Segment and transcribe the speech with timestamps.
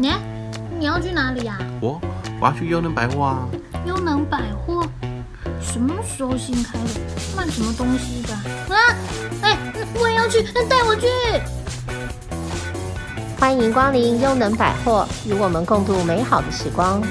[0.00, 0.10] 你
[0.78, 1.58] 你要去哪里呀？
[1.78, 2.00] 我
[2.40, 3.46] 我要去优能百货啊。
[3.84, 4.82] 优能百货
[5.60, 7.00] 什么时候新开的？
[7.36, 8.32] 卖什么东西的？
[8.74, 8.80] 啊！
[9.42, 9.58] 哎，
[10.00, 11.06] 我也要去，带我去。
[13.38, 17.02] 欢迎光临优能百货，与我们共度美好的时光。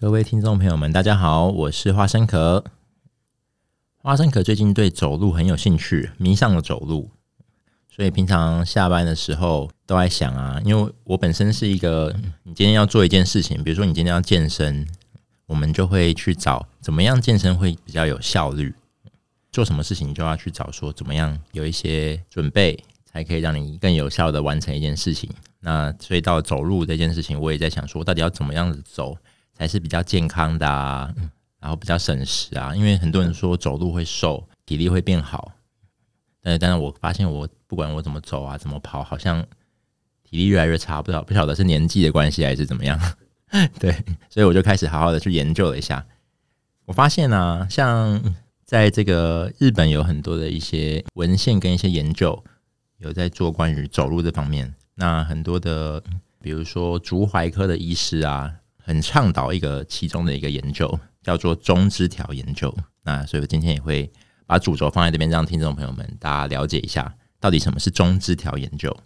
[0.00, 2.62] 各位听众朋友们，大家好，我是花生壳。
[3.96, 7.10] 花生壳最近对走路很有兴趣，迷上了走路，
[7.90, 14.86] 所以平常下班的时候都在想啊，因为我本身是一个，你今天要做一件事情，比如说你今天要健身，
[15.46, 18.72] 我们就会去找怎么样健身会比较有效率，
[19.50, 25.28] 做什么事情就要去找说怎么样有一些准备，才可以让你更有效的完成一件事情。
[25.58, 29.18] 那所以到走路这件事情，我也在想说，到底要怎么样子走。
[29.58, 31.12] 才是比较健康的啊，
[31.58, 35.52] 然后比较省时啊，因为很多人说走路会瘦，体力会变好，
[36.40, 39.44] 但是但是我发现我不管我怎么走啊，怎么跑，好像
[40.22, 42.96] 体力越来越差，不知道不晓得是年纪的关系还是怎么样，
[43.80, 43.92] 对，
[44.30, 46.06] 所以我就开始好好的去研究了一下，
[46.84, 48.22] 我发现啊，像
[48.64, 52.44] 在这个日本有很多的一些文献跟一些研究，
[52.98, 56.00] 有在做关于走路这方面，那很多的
[56.40, 58.54] 比如说足踝科的医师啊。
[58.88, 62.74] 很倡导一个其中的一个研究，叫做中枝条研究。
[63.02, 64.10] 那所以我今天也会
[64.46, 68.96] 把主轴放在这边，让听众朋友们大家了解一下，到底什么是中枝条研究。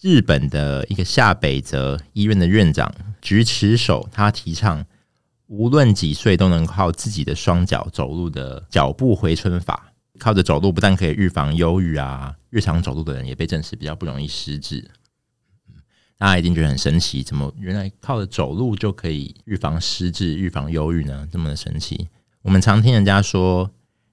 [0.00, 4.84] 日本的一个下北泽医院的院长菊池守，他提倡
[5.46, 9.92] 无论几岁都能靠自己的双脚走路的脚步回春法。
[10.18, 14.90] 靠着走路不但可以预防忧郁啊，日常走路的人也被证实比较不容易失智。
[16.20, 21.26] 大家一定觉得很神奇，怎么原来靠着走路就可以预防失智、预防忧郁呢？
[21.32, 22.06] 这么的神奇。
[22.42, 23.70] 我们常听人家说，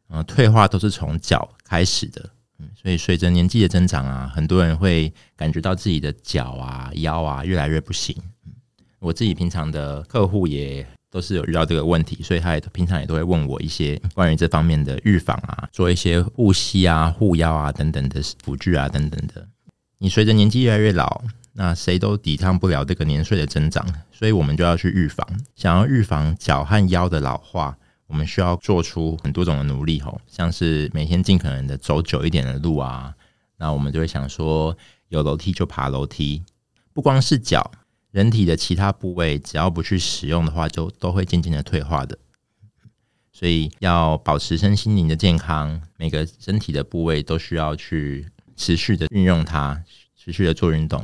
[0.07, 8.15] 呃，退化都是从脚开始的，嗯，所以随着年纪的增长啊，很多人会感觉到自己的脚啊、腰啊越来越不行。
[8.45, 8.53] 嗯
[8.99, 19.45] 我自己平常的客户也都是有遇到这个问题，所以他也平常也都会问我一些关于这方面的预防啊，做一些护膝啊、护腰啊等等的辅具啊等等的。
[19.97, 21.21] 你随着年纪越来越老。
[21.59, 25.27] 那谁都抵抗不了这个年岁的增长，所以我们就要去预防。
[25.55, 27.75] 想要预防脚和腰的老化，
[28.05, 33.15] 我们需要做出很多种的努力吼，像是每天尽可能的走久一点的路啊。
[33.57, 34.77] 那我们就会想说，
[35.09, 36.43] 有楼梯就爬楼梯。
[36.93, 37.71] 不光是脚，
[38.11, 42.15] 人体的其他部位，只要不去使用的话，就都会渐渐的退化的。
[43.33, 49.83] 所以要保持身心灵的健康，每个身体的部位都需要去持续的运用它，
[50.15, 51.03] 持续的做运动。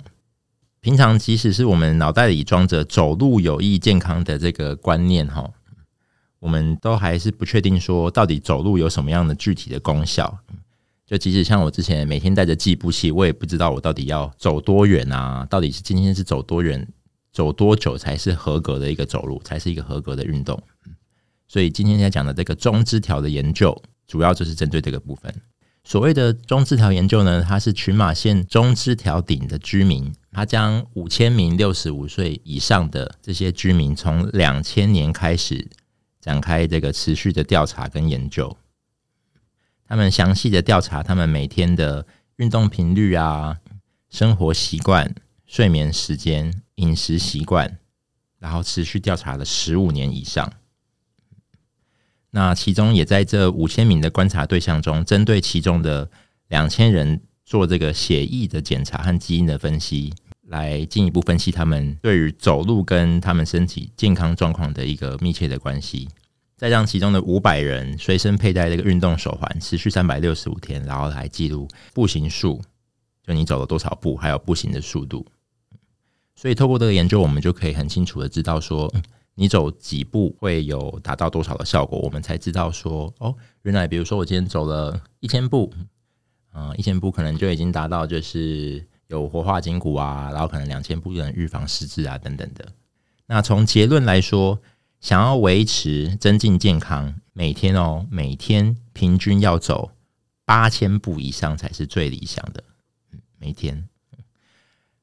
[0.84, 5.50] 平常即使是我们脑袋里装着走路有益健康的这个观念哈，
[6.40, 10.40] 我们都还是不确定说到底走路有什么样的具体的功效。
[11.08, 15.48] 就即使像我之前每天带着计步器，我也不知道我到底要走多远啊？
[15.50, 16.86] 到底是今天是走多远、
[17.32, 20.62] 走多久才是合格的一个走路，才是一个合格的运动？
[21.48, 25.34] 所以今天要讲的这个中枝条的研究，主要就是针对这个部分。
[25.86, 30.14] 所谓的中枝条研究呢，它是群马县中枝条町的居民。
[30.34, 35.70] 他将五千名六十五岁以上的这些居民，从两千年开始
[36.20, 38.58] 展开这个持续的调查跟研究。
[39.86, 42.08] 他们详细的调查他们每天的
[42.38, 43.60] 运动频率啊、
[44.10, 45.14] 生活习惯、
[45.46, 47.78] 睡眠时间、饮食习惯，
[48.40, 50.52] 然后持续调查了十五年以上。
[52.32, 56.10] 那其中也在这五千名的观察对象中，针对其中的
[56.48, 60.12] 两千人做这个血液的检查和基因的分析。
[60.48, 66.10] 来进一步分析他们对于走路跟他们身体健康状况的一个密切的关系，
[66.58, 72.62] 再让其中的五百人随身佩戴这个运动手环，持续三百六十五天，然后来记录步行数，
[73.26, 75.26] 就你走了多少步，还有步行的速度。
[76.36, 78.94] 所以透过这个研究，我们就可以很清楚的知道说，
[79.36, 81.98] 你走几步会有达到多少的效果。
[82.00, 85.74] 我们才知道说，哦，原来比如说我今天走了一千步，
[86.54, 88.86] 嗯，一千步可能就已经达到就是。
[89.08, 92.68] 有活化筋骨啊，然后可能两千步就能预防失智啊，等等的。
[93.26, 94.60] 那从结论来说，
[95.00, 99.92] 想要维持增进健康，每天哦，每天平均要走
[100.46, 102.64] 八千步以上才是最理想的。
[103.38, 103.88] 每天，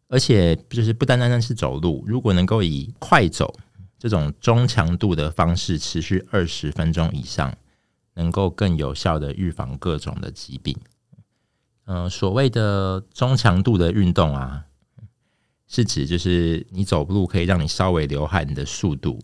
[0.09, 3.55] 而且就是不单单是走路，如果能够以快走
[3.99, 7.55] 这种中强度的方式持续二十分钟以上，
[8.15, 10.77] 能够更有效的预防各种的疾病。
[11.93, 14.65] 嗯、所谓的中强度的运动啊，
[15.67, 19.19] 是指就是你走路可以让你稍微流汗的速度。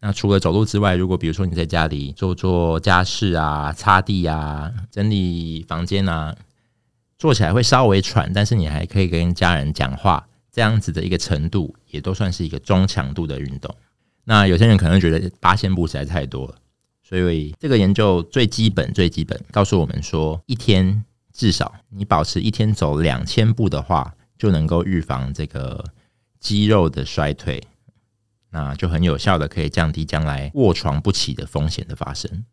[0.00, 6.36] 那除了走路之外，如果比如说你在家里做做家事啊、擦地啊、整理房间啊，
[7.16, 13.74] 做起来会稍微喘，但是你还可以跟家人讲话，这样子的一个程度，也都算是一个中强度的运动。
[14.24, 16.56] 那有些人可能觉得八千步实在太多了，
[17.02, 21.02] 所以这个研究最基本、最基本告诉我们说，一天
[21.32, 25.84] 至少你保持一天走两千步的话，就能够预防这个
[26.38, 27.62] 肌肉的衰退。
[28.50, 32.44] 那就很有效的可以降低将来卧床不起的风险的发生。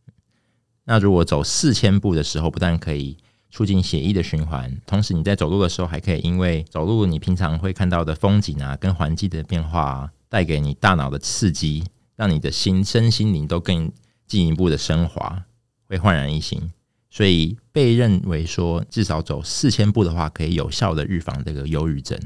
[0.86, 3.18] 那如果走四千步的时候，不但可以
[3.52, 11.84] 促进血液的循环，同时你在走路的时候还可以因为走路你平常会看到的风景啊，跟环境的变化，带给你大脑的刺激，
[12.16, 13.92] 让你的心身心灵都更
[14.26, 15.44] 进一步的升华，
[15.88, 16.72] 会焕然一新。
[17.10, 22.20] 所以被认为说，至少走四千步的话，可以有效的预防这个忧郁症。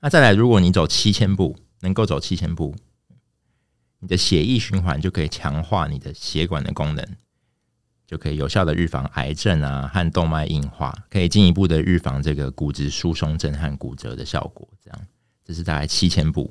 [0.00, 2.74] 那再来，如果你走七千步，能够走七千步。
[4.00, 7.06] 你的血液循环就可以强化你的血管的功能，
[8.04, 14.68] 就可以有效的预防癌症啊和动脉硬化，可以进一步的预防这个骨质疏松症和骨折的效果。
[14.84, 15.06] 这样，
[15.44, 16.50] 这是大概七千步。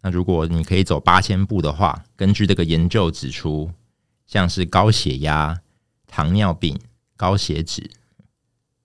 [0.00, 3.70] 那如果你可以走八千步的话，根据这个研究指出，
[4.26, 5.60] 像是高血压、
[6.06, 6.78] 糖尿病、
[7.16, 7.90] 高血脂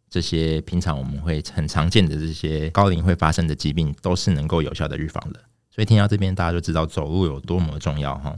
[0.09, 5.39] 这些平常我们会很常见的这些高龄会发生的疾病，都是能够有效的预防的。
[5.69, 8.37] 所以听到这边，大家就知道走路有多么重要哈。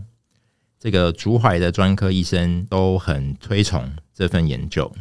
[0.80, 4.94] 这个足踝的专科医生都很推崇这份研究，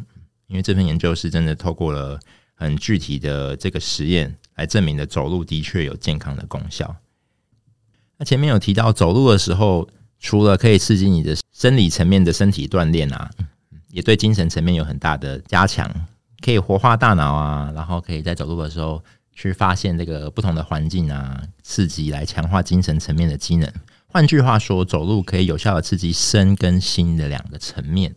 [0.46, 2.18] 因为这份研究是真的透过了
[2.54, 6.96] 很具体的这个实验来证明的，走路的确有健康的功效。
[8.16, 9.88] 那前面有提到，走路的时候，
[10.18, 13.30] 除了可以刺激你的生理层面的身体锻炼啊，
[13.92, 15.88] 也对精神层面有很大的加强，
[16.40, 19.00] 可以活化大脑啊，然后可以在走路的时候。
[19.34, 23.66] 去发现这个不同的环境啊，刺激来强化精神层面的机能。
[24.06, 28.14] 换句话说，走路可以有效的刺激身跟心的两个层面。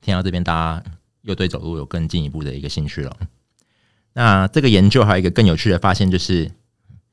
[0.00, 0.84] 听到这边，大家
[1.22, 3.16] 又对走路有更进一步的一个兴趣了。
[4.14, 6.50] 那这个研究还有一个更有趣的发现，就是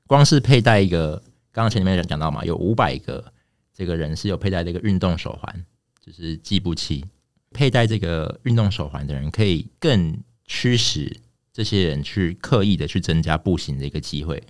[0.07, 1.21] 光是佩戴一个，
[1.51, 3.31] 刚刚前面讲到嘛，有五百个
[3.75, 5.65] 这个人是有佩戴这个运动手环，
[6.03, 7.05] 就是计步器。
[7.53, 11.21] 佩戴这个运动手环的人，可以更驱使。
[11.53, 14.43] 这些人去刻意的去增加步行的一个机会，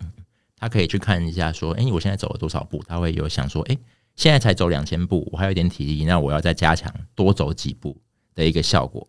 [0.58, 2.84] 他可以去看一下，说，哎，我现在走了多少步？
[2.86, 3.78] 他会有想说，哎，
[4.18, 7.96] 现在才走两千步，我还有点体力，那我要再加强，多走几步
[8.36, 9.08] 的一个效果。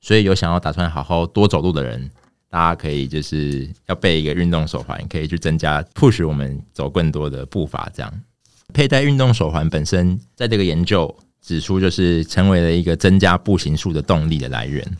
[0.00, 2.10] 所以有想要打算好好多走路的人，
[2.48, 7.88] 大家可以就是要备一个运动手环，可以去增加 push 我们走更多的步伐。
[7.94, 8.22] 这样
[8.74, 14.96] 佩戴运动手环本身，在这个研究指出，就是成为了一个增加步行数的动力的来源。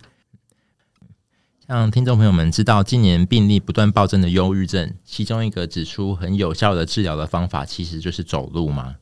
[1.67, 8.97] 像听众朋友们知道，今年病例不断暴增的忧郁症，其中一个指出很有效的治疗的方法，其实就是走路嘛。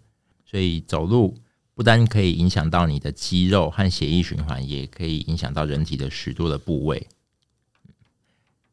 [0.45, 1.35] 所以走路
[1.75, 7.07] 不单可以影响到你的肌肉和血液循环，也可以影响到人体的许多的部位。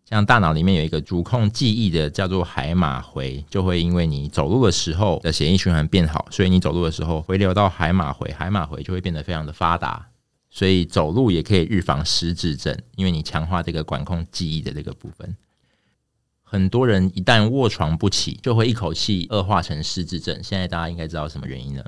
[0.08, 10.08] 像大脑里面有一个主控记忆的，叫做海马回，就会因为你走路的时候的血液循环变好，所以你走路的时候回流到海马回，海马回就会变得非常的发达。
[10.52, 15.36] 所以走路也可以预防失智症，因为你强化这个管控记忆的这个部分。
[16.44, 20.42] 很多人一旦卧床不起，就会一口气恶化成失智症。
[20.44, 21.84] 现在大家应该知道什么原因了？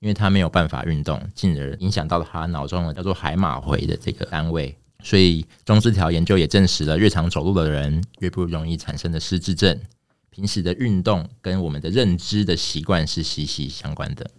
[0.00, 4.76] 因为他没有办法运动，进而影响到了他脑中的叫做海马回的这个单位。
[5.02, 9.78] 所以中枝条研究也证实了，越常走路的人越不容易产生的失智症。
[10.30, 14.30] 平时的运动跟我们的认知的习惯是息息相关的。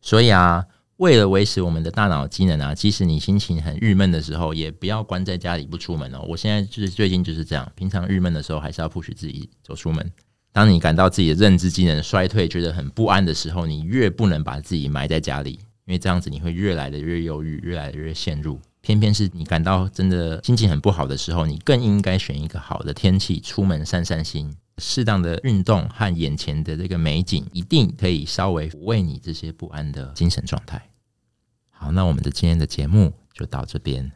[0.00, 0.64] 所以啊。
[0.98, 6.24] 为了维持我们的大脑机能啊，即使你心情很郁闷的时候，也不要关在家里不出门哦。
[6.28, 10.08] 我现在就是最近就是这样，平常郁闷的时候还是要迫使自己走出门。
[10.52, 18.60] 当你感到自己的认知机能衰退，觉得很不安的时候，你越不能把自己埋在家里，因为这样子你会越来的越忧郁，越来的越陷入。
[18.84, 24.54] 偏偏是你感到真的心情很不好的时候，你更应该选一个好的天气出门散散心。
[24.76, 30.90] 适当的运动和眼前的这个美景，一定可以稍微抚慰你这些不安的精神状态。
[31.70, 34.12] 好，那我们的今天的节目就到这边。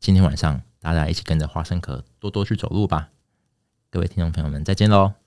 [0.00, 3.10] 今天晚上大家一起跟着花生壳多多去走路吧。
[3.90, 5.23] 各位听众朋友们，再见喽。